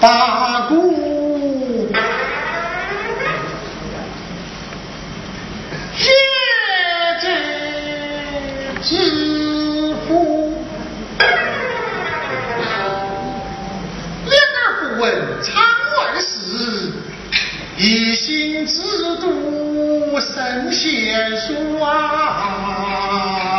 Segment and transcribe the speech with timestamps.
[0.00, 1.86] 八股
[5.94, 6.08] 结
[7.20, 7.28] 这
[8.80, 10.56] 知府，
[14.24, 15.04] 两耳不闻
[15.42, 16.92] 常外事，
[17.76, 18.80] 一心只
[19.16, 23.49] 读圣贤书啊！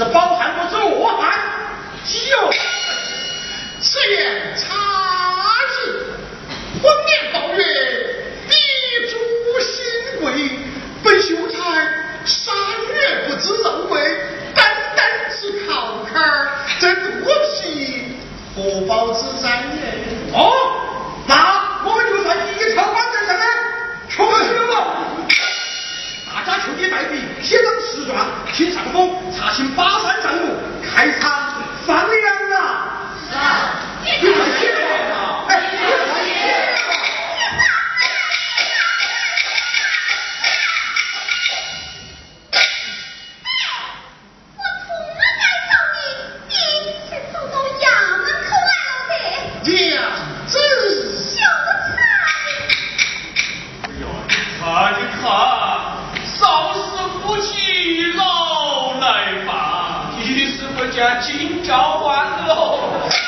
[0.00, 1.38] 是饱汉不知饿汉。
[2.30, 2.50] 哟，
[3.82, 4.74] 此言差
[5.68, 5.76] 矣。
[6.82, 7.62] 荒年抱月，
[8.48, 8.56] 地
[9.10, 9.12] 主
[9.60, 10.32] 新贵，
[11.04, 11.58] 本秀才
[12.24, 12.54] 三
[12.94, 14.00] 月不知肉味，
[14.54, 14.64] 单
[14.96, 16.48] 单吃烤坎儿，
[16.80, 17.02] 这肚
[17.60, 18.16] 皮
[18.56, 20.32] 何饱之灾也？
[20.32, 20.40] 哦，
[21.26, 23.44] 那我们就算一条板凳上的，
[24.08, 24.16] 确
[24.48, 24.96] 实了。
[26.32, 31.32] 大家求你代笔，写张词状，请上峰查清巴山账目，开仓
[31.86, 32.29] 放粮
[61.22, 63.19] 今朝晚喽。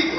[0.00, 0.14] keep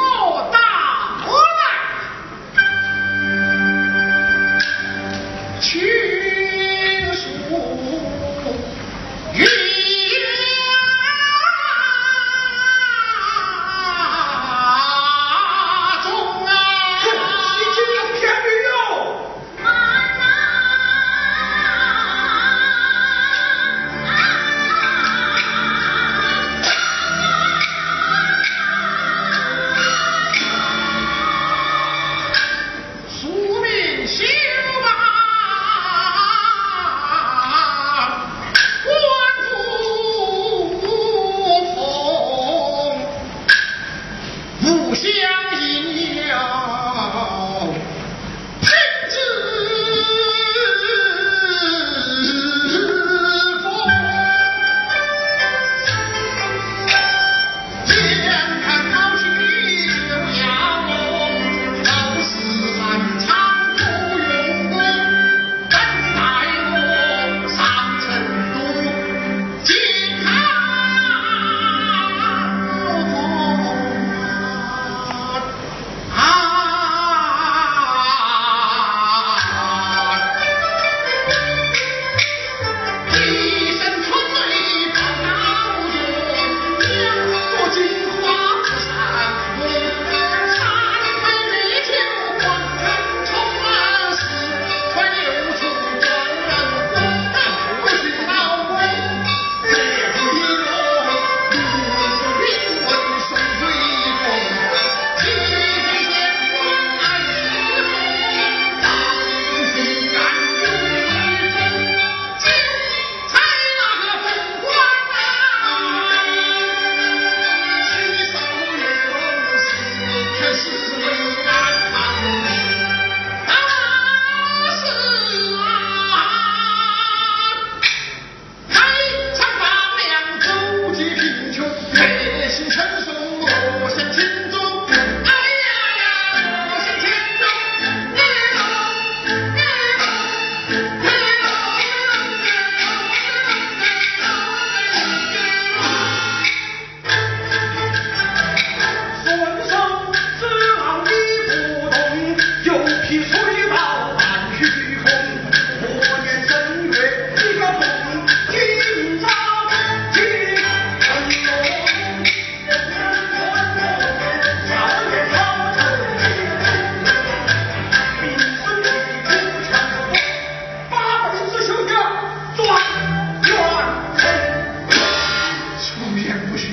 [176.50, 176.68] 不是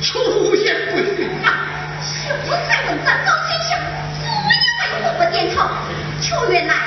[0.00, 0.72] 求现不求贤
[2.00, 3.76] 是不问咱老百姓
[4.44, 5.68] 我也为何不点头
[6.20, 6.85] 求原来